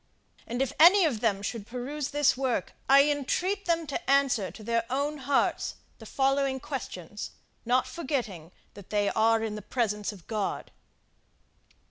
[0.47, 4.63] And if any of them should peruse this work, I entreat them to answer to
[4.63, 7.29] their own hearts the following questions,
[7.65, 10.71] not forgetting that they are in the presence of God.